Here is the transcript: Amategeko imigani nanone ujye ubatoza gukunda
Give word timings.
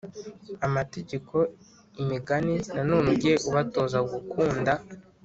Amategeko 0.67 1.35
imigani 2.01 2.55
nanone 2.75 3.07
ujye 3.13 3.33
ubatoza 3.47 3.99
gukunda 4.11 4.71